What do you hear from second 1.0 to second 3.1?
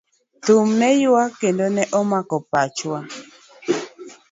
yuak kendo ne omako pachwa.